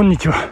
[0.00, 0.48] こんにちは。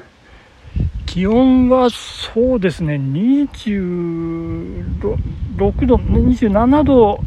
[1.06, 7.20] 気温はそうですね、26度、27度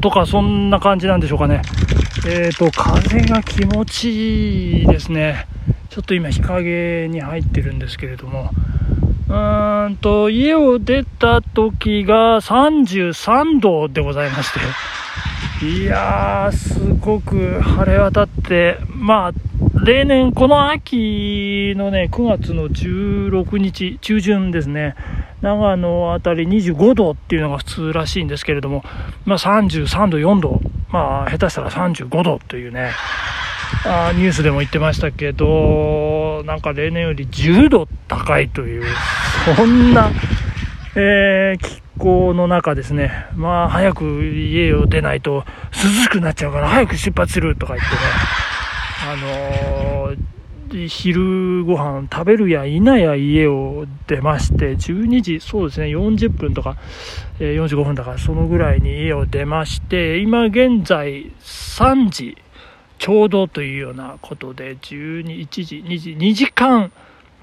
[0.00, 1.62] とかそんな感じなんでしょうかね。
[2.24, 5.48] えっ、ー、と、風が気持ちいいですね。
[5.90, 8.50] ちょっと今日陰に入ってるんですけれども、
[9.28, 14.52] うーんと、家を出た時が33度でございまし
[15.60, 19.45] て、いやー、すごく晴れ渡って、まあ、
[19.84, 24.94] 例年この秋のね、9月の16日、中旬ですね、
[25.42, 28.82] 長野あたり25度っていうのが普通らしいんですけれども、
[29.24, 32.90] まあ33度、4度、まあ下手したら35度というね、
[33.84, 38.84] あニュースでも言ってましたけど、なんか例年より10度高いという、
[39.56, 40.10] そんな、
[40.96, 48.00] えー、気候の中ですね、まあ早く家を出ないと涼しくなっちゃうから早く出発するとか言ってね、
[49.08, 56.76] あのー、昼ご飯食べるや否や家を出まして、12時、そうですね、40分とか、
[57.38, 62.36] えー、45分だから、そのぐらいに家を出まして、今現在3時
[62.98, 66.90] ちょうどというようなことで、12、1時、2時、2時間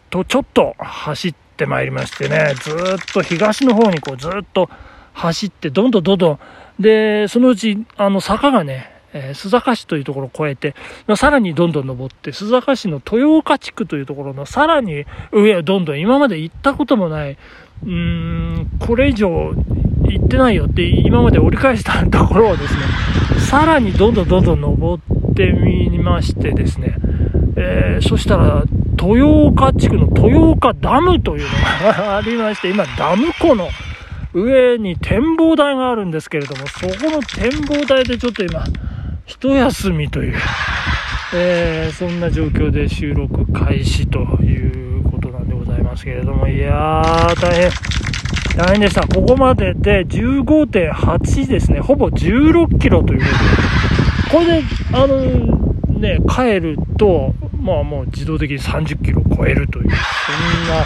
[0.09, 2.73] とちょっと走ってまいりましてね、ずっ
[3.13, 4.69] と東の方にこうずっと
[5.13, 6.39] 走って、どんどんどんどん、
[6.77, 10.75] で、そのうち、あの、坂がね、えー、須坂市というところを越えて、
[11.07, 22.81] まさらにどんどん登って、須坂市の豊岡地区というところのさらに上へどんどん今まで行ったこともない、うーん、これ以上行ってないよって今まで折り返したところをですね、
[23.49, 26.95] さらにどんどんどんどん登ってみましてですね、
[27.55, 28.63] えー、そしたら、
[29.01, 33.69] 豊岡地区の豊岡ダムというのがありまして、今ダム湖の
[34.33, 38.63] 上に展望台があるんですけれども、そこの展望台でちょっと今、
[39.25, 40.37] 一休みという、
[41.33, 47.71] えー、そんな状況で収録開始ということなんでございますけれども、いやー、大変、
[48.57, 49.07] 大変でした。
[49.07, 53.27] ここまでで15.8ですね、ほぼ16キロというこ
[54.31, 59.93] とで、これで、あの、ね、帰ると、まあもう自動的に30キロ超えるという、そん
[60.67, 60.85] な、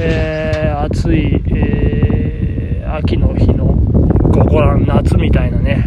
[0.00, 5.84] えー、暑い、えー、秋の日のごご覧、夏みたいなね、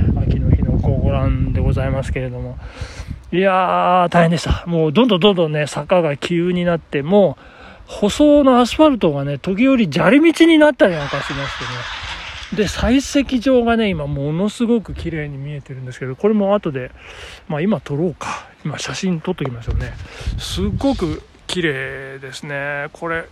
[0.82, 2.58] 秋の日のごご覧でございますけれども、
[3.32, 4.66] いやー、大変でした。
[4.68, 12.64] もうどんどんどんどんね、坂が急になって、もう、舗装のアスファルトがね、時折砂利道になったりなんかしましてね。
[12.64, 16.92] で、採石場がね、今ものすごく綺麗に見えてるんですけど、これも後で、
[17.48, 18.48] まあ今撮ろうか。
[18.66, 19.94] 今写真撮っときましょうね。
[20.38, 22.88] すっごく綺麗ですね。
[22.94, 23.24] これ、よ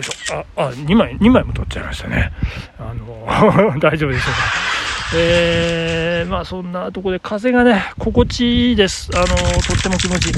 [0.00, 0.44] いしょ。
[0.56, 2.32] あ、あ、2枚、2枚も撮っちゃいましたね。
[2.78, 4.83] あの、 大丈夫でしょうか。
[5.16, 9.10] えー、まあそんなとこで風がね、心地いいです。
[9.14, 9.32] あの、と
[9.78, 10.34] っても気持ちいい。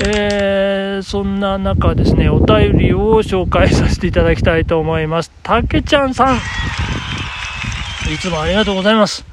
[0.00, 5.30] えー、そんな中ですね、お便りを紹介させていただきたいと思います。
[5.42, 6.36] たけちゃんさん。
[6.36, 9.26] いつもありがとうございます。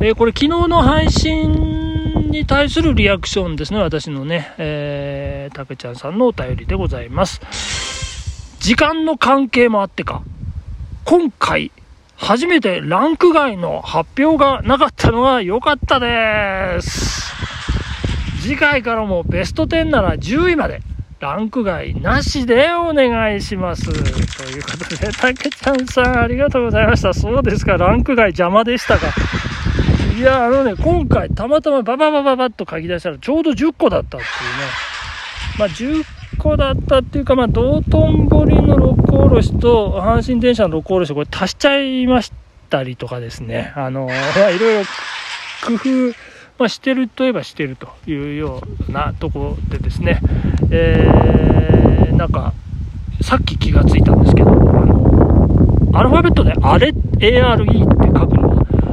[0.00, 7.40] えー、これ昨日の配信に対するリアクションですね、私のね、えー、たけちゃんさんのお便りでございます。
[8.60, 10.22] 時間の関係もあってか、
[11.04, 11.70] 今回、
[12.24, 17.34] 初めてランク外の発表がなかったのが良かったです。
[18.40, 20.80] 次回からもベスト10なら10位まで、
[21.20, 23.84] ランク外なしでお願いします。
[23.84, 27.12] ということで、たけちゃんさんありがとうございました。
[27.12, 29.08] そうですか、ランク外邪魔でしたか。
[30.16, 34.28] いや、あのね、今回たまたまバババババッと書き出したらちょうど10個だったっていうね。
[35.58, 42.32] まあ、10個だったっていうか、まあ、道頓堀の六甲おろしと阪神電車の六甲おろし、これ足しちゃいまし
[42.68, 43.72] たりとかですね。
[43.74, 44.06] あの、
[44.36, 44.84] まあ、いろいろ
[45.66, 45.88] 工夫、
[46.58, 50.20] まあ、してるといえばしてるというようなところでですね、
[50.70, 52.52] えー、なんか、
[53.22, 57.66] さっき気がついたんですけど、あの、アルファベットであれ、ARE っ
[58.02, 58.50] て書くの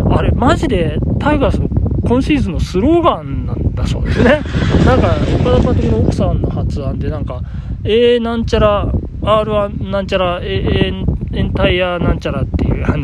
[0.09, 1.67] は、あれ、マジでタイガースの
[2.07, 4.41] 今シーズンのスローガンなんだそうですね。
[4.85, 7.41] なんか、岡田監督の奥さんの発案で、なんか、
[7.83, 8.87] A なんちゃら、
[9.21, 10.93] R1 なんちゃら、A
[11.33, 13.01] エンタイヤなんちゃらっていう、何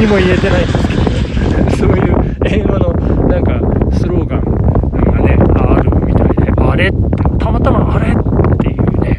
[0.00, 2.92] にも言えてないんですけど、そういう英語の
[3.26, 3.60] なんか
[3.96, 6.96] スローガンがね、あるみたいで、あれって、
[7.38, 9.18] たまたまあれっていうね、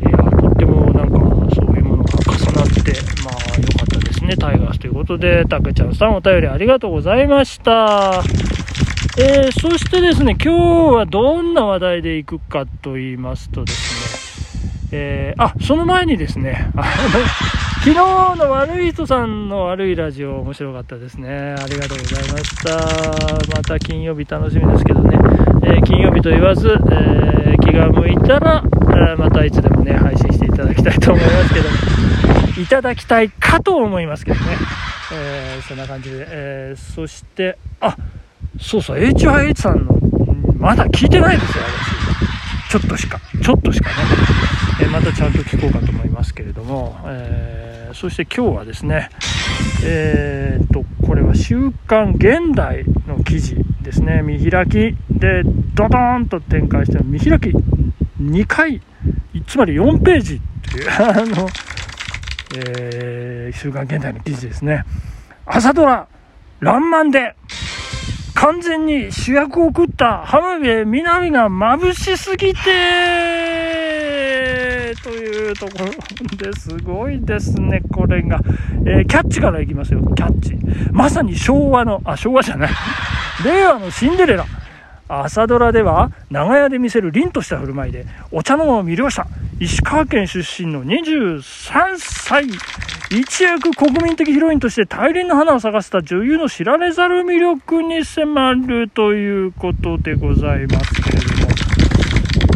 [0.00, 2.92] いや、とってもなんかそういうものが重なって、
[3.22, 8.22] まあ良かったですね、タイガースということで、たけちゃんさんお便りありがとうございました。
[9.18, 16.84] えー、そしてですね、今日はどんな話題でいくかと言いますとですね、えー、あ、その前にですね、あの、
[17.84, 21.54] 昨日の悪い人さんの悪いラジオ面白かったですね。
[21.58, 23.54] ありがとうございました。
[23.54, 25.18] また金曜日楽しみですけどね、
[25.64, 28.64] えー、金曜日と言わず、え、気が向いたら、
[29.18, 31.76] またいつでもね、配信していただきたいと思いますけども、
[32.62, 34.56] いただきたいかと思いますけどね。
[35.12, 37.94] え、そんな感じで、え、そして、あ、
[38.62, 39.92] そうそう、HYH さんの、
[40.56, 41.64] まだ聞いてないですよ、
[42.68, 42.70] 私。
[42.70, 43.96] ちょっとしか、ちょっとしかね。
[44.80, 49.10] えー、またちゃんと聞こうかと思いますけれども、えー、そして今日はですね、
[49.84, 55.42] えー、と、これは週刊現代の記事ですね、見開きで
[55.74, 57.50] ドドーンと展開して見開き
[58.20, 58.80] 2回、
[59.46, 61.48] つまり4ページっていう、 あの、
[62.56, 64.84] えー、週刊現代の記事ですね。
[65.44, 66.06] 朝ドラ、
[66.60, 67.34] らんまんで、
[68.42, 72.60] 完全に主役を食った浜辺美波が眩しすぎて
[75.00, 75.86] というところ
[76.36, 78.40] ですごいですね、これが。
[78.84, 80.58] えー、キャッチからいきますよ、キャッチ。
[80.90, 82.70] まさに昭和の、あ、昭和じゃない。
[83.44, 84.44] 令和のシンデレラ。
[85.06, 89.26] 朝ドラでは長屋で見せる凛とした振る舞いでお茶の間を魅了した
[89.60, 91.42] 石川県出身の23
[91.98, 92.46] 歳
[93.14, 101.52] 一躍国民的ヒロインとして大輪の花を咲かせた女優の知られざる魅力に迫るということでございますけれども。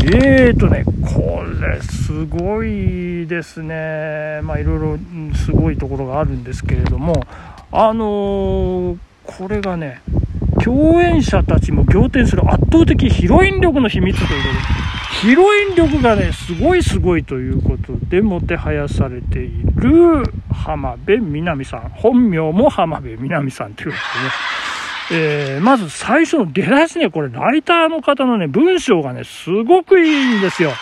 [0.07, 4.41] えーとねこれすごいですね。
[4.45, 4.99] まあいろいろ
[5.37, 7.23] すごいところがあるんですけれども。
[7.71, 10.01] あのー、これがね
[10.65, 14.76] 共演者たちも仰天する圧倒的ヒロイン力の秘密ということで、
[15.21, 21.89] ヒロイン力がね、すごいすごいということで、もてはやされている浜辺美波さん。
[21.95, 23.97] 本名も浜辺美波さんというこ
[25.09, 25.57] とでね。
[25.57, 30.73] えー、まず最初の出だしね、これライターの方のね、文章がね、すごくいいんですよ。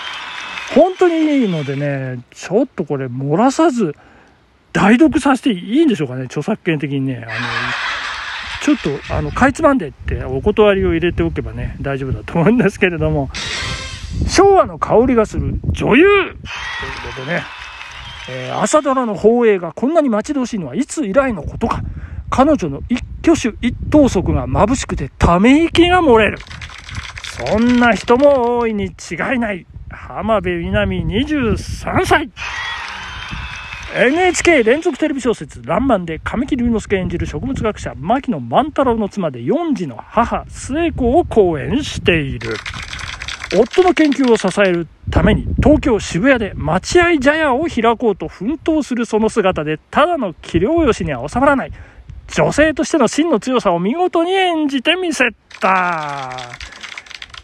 [0.74, 3.94] 本当にいいのでね、ちょっとこれ漏らさず、
[4.72, 7.24] 代読させていいんでしょうかね、著作権的にね。
[7.24, 7.34] あの
[8.64, 13.28] ちょっとあのかいつまんでってお断りを入れておけばね大丈夫だと思うんですけれども
[14.28, 16.04] 昭和の香りがする女優。
[16.04, 17.42] ということでね、
[18.30, 21.82] えー、朝ドラの放映がこんなに待ち遠しいのはいつ以来のことか。
[22.30, 26.38] 彼女の一挙手一投足が眩しくてため息が漏れる。
[27.48, 29.66] そんな人も多いに違いない。
[29.90, 32.30] 浜辺美波23歳。
[33.96, 42.56] NHK 連続テレビ小説「らんまん」で神木隆之介演じる植物学者牧野万太郎の妻で4児の母末子を講演している。
[43.56, 51.72] 夫の研究を支えるために東京渋谷で待合茶屋を開こうと奮闘するその姿でただの器量よしには収まらない
[52.34, 55.30] 女性としての真の強さを見事に演じてみせ
[55.60, 56.32] た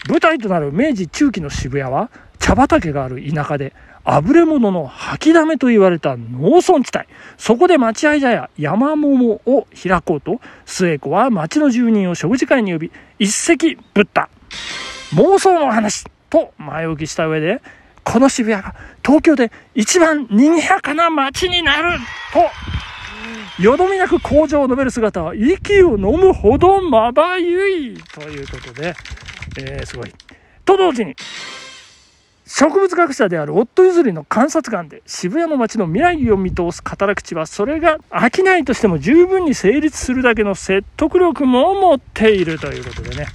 [0.09, 2.11] 舞台となる明治中期の渋谷は
[2.41, 3.73] 茶畑がある田舎で
[4.03, 7.07] あぶれ者の吐きだめと言われた農村地帯。
[7.37, 14.31] そこで待合茶屋山桃を開こうと、末子は町の住人を食事会に呼び、一石ぶった。
[15.15, 17.61] 妄想の話と前置きした上で、
[18.05, 18.75] この渋谷が
[19.05, 21.99] 東京で一番賑やかな街になる
[22.33, 28.95] と、よどみなく工場を述べる姿は息を飲むほどまばゆいということで、
[29.59, 30.13] えー、すごい。
[30.65, 31.17] と同時に、
[32.53, 43.29] 植物学者である夫譲りの観察眼で渋谷の街の未来を見通す語ら口はそれが商いとしても十分に成立するだけの説得力も持っているということでね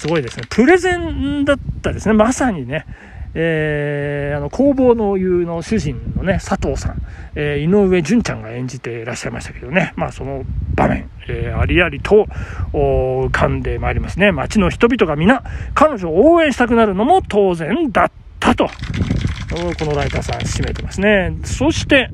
[0.00, 0.46] すごいですね。
[0.48, 2.14] プレゼンだったですね。
[2.14, 2.86] まさにね。
[3.34, 7.02] えー、あの工房の湯の主人のね佐藤さん、
[7.36, 9.92] えー、井上純ちゃんが演じていらっしゃいましたけどね。
[9.96, 12.26] まあその場面、えー、ありありと
[12.72, 14.32] 浮かんでまいりますね。
[14.32, 21.36] 街の人々が皆彼女を応援したくなるのも当然だったと、このライターさん締めてますね。
[21.44, 22.08] そして、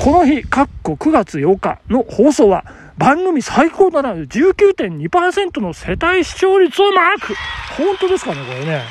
[0.00, 2.64] この日、かっこ9月8日の放送は、
[2.96, 7.34] 番組最高だな19.2%の世帯視聴率をマーク
[7.76, 8.82] 本当ですかね、これね。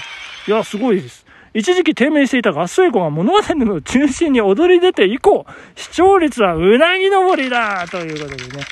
[0.48, 1.26] いや、すごいです。
[1.54, 8.64] 一時期低迷していた合奏子が物語の中心に躍り出て以降、視聴率はうなぎ登りだということでね、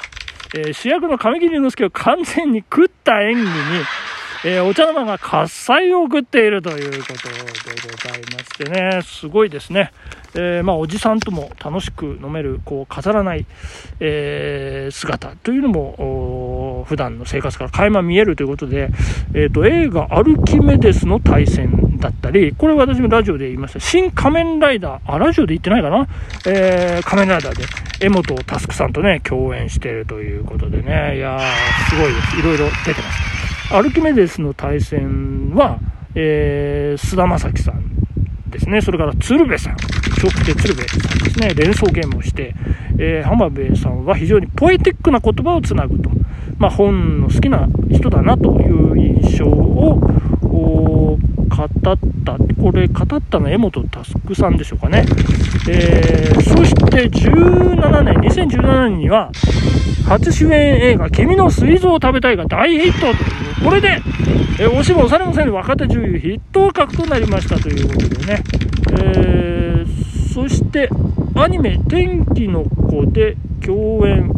[0.55, 3.48] えー、主役の神木隆之介を完全に食った演技に、
[4.46, 7.36] えー、お茶の間が喝采を送っているということで
[7.91, 9.91] ございましてね、すごいですね。
[10.34, 13.46] えー、まあ、おじさんとも楽しく飲める、こう、飾らない、
[14.00, 18.89] えー、姿というのも、普段の生活から垣間見えるということで、
[19.34, 26.08] えっ、と、映画アルキメデスの対戦だったり、これ私もラジオで言いました、新仮面ライダー、あ、ラジオで言ってないかな？
[26.48, 27.65] え仮面ライダーで、
[28.00, 31.39] 江本佑さんとね、共演しているということでね、いやー、
[31.89, 32.39] すごいです。
[32.39, 33.38] いろいろ出てます。
[33.71, 35.79] アルキメデスの対戦は、
[36.15, 37.83] えー、菅田将暉さん
[38.49, 38.81] ですね。
[38.81, 39.73] それから鶴瓶さん。
[40.17, 41.53] 笑福亭鶴瓶さんですね。
[41.53, 42.55] 連想ゲームをして、
[42.97, 46.09] えー、浜辺さんは非常にポエティックな言葉をつなぐと。
[46.57, 49.99] まあ、本の好きな人だなという印象を
[51.49, 51.69] 語っ
[52.25, 55.05] た、これ語ったのは江本佑さんでしょうかね。
[55.69, 59.31] えー、そして17年、2017年には、
[60.09, 64.01] 初主演映画、君の水蔵を食べたいが大ヒットという、これで、
[64.59, 68.43] えー、押しも押されません若手女優筆頭格となりましたということでね。
[69.03, 70.89] えー、そして、
[71.35, 74.31] アニメ、天気の子で共演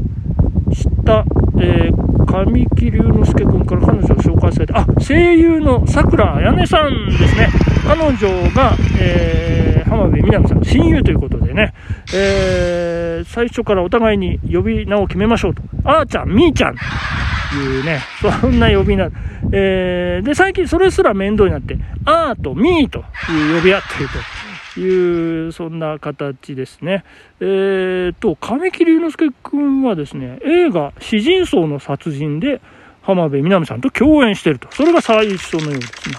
[0.74, 1.24] した、
[1.62, 7.50] えー、神木隆之介君から彼女を紹介されて、あ、声優の桜彩音さんですね。
[7.88, 11.74] 彼女が、えー、浜辺美波さんの親友ということでね、
[12.14, 15.62] えー、最初からお互いに呼び名を決めましょうと。
[15.84, 16.76] あーちゃん、みーちゃん。
[16.76, 18.00] というね、
[18.42, 19.10] そんな呼び名。
[19.52, 23.00] えー、で、最近それすら面倒になって、あーとみーと
[23.32, 24.42] いう呼び合っていると。
[24.80, 27.04] いう、そんな形ですね。
[27.42, 32.62] えーと、神木隆之介君はですね、映画、詩人層の殺人で、
[33.02, 34.70] 浜辺美波さんと共演してると。
[34.72, 36.16] それが最初のようですね。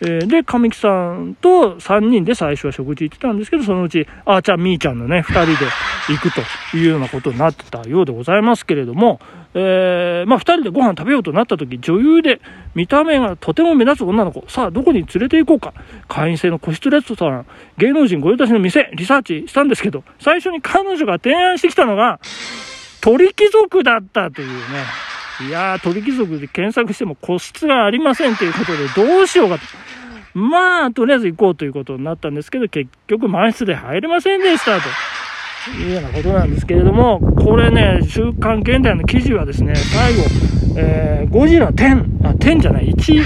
[0.00, 5.70] えー、で、神木さんと3人で最初は食事行ってたんですけど、そのうち、あーちゃん、みーちゃんのね、2人で
[6.08, 9.20] 行くというようなことになってたようでございますけれども、
[9.54, 12.40] えー、まあ、2人でご飯食べようとなった時、女優で
[12.74, 15.72] 見た目がとても目立つ女の子、さあ、どこに連れて行こうか。
[16.08, 17.46] 会員制の個室レストラン、
[17.78, 22.20] 芸能人御用達の店、リサーチしたんですけど、最初に彼女が提案してきたのが、
[23.00, 25.15] 鳥貴族だったというね。
[25.40, 29.62] いやー、鳥貴族で検索しても個室がありませんということで、どうしようかと。
[30.38, 34.88] まあ、とりあえず行こうということになったんですけど、結局満室で入れませんでしたと。
[35.70, 40.22] いうようなことなんですけれども、これね、週刊現代の記事はですね、最後、
[40.76, 43.24] えー、ゴジラ10、あ、10じゃない、1、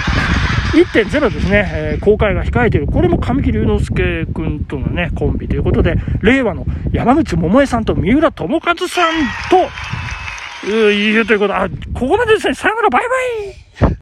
[0.72, 2.86] 1.0ですね、えー、公開が控えている。
[2.86, 9.14] これも神木隆之介君とのね、コンビということで、令和の山口百恵さんと三浦友和さん
[9.50, 9.68] と、
[10.66, 12.54] いうということ、あ、ここまでですね。
[12.54, 13.02] さよなら、バイ
[13.82, 13.96] バイ